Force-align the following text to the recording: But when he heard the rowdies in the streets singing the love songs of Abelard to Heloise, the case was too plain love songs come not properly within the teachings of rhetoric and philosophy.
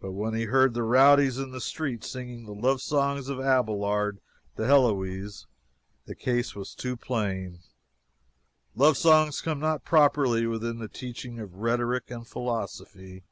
But 0.00 0.12
when 0.12 0.34
he 0.34 0.44
heard 0.44 0.72
the 0.72 0.84
rowdies 0.84 1.36
in 1.36 1.50
the 1.50 1.60
streets 1.60 2.08
singing 2.08 2.44
the 2.44 2.54
love 2.54 2.80
songs 2.80 3.28
of 3.28 3.40
Abelard 3.40 4.20
to 4.56 4.64
Heloise, 4.64 5.48
the 6.06 6.14
case 6.14 6.54
was 6.54 6.76
too 6.76 6.96
plain 6.96 7.58
love 8.76 8.96
songs 8.96 9.40
come 9.40 9.58
not 9.58 9.82
properly 9.84 10.46
within 10.46 10.78
the 10.78 10.86
teachings 10.86 11.40
of 11.40 11.56
rhetoric 11.56 12.08
and 12.08 12.24
philosophy. 12.24 13.24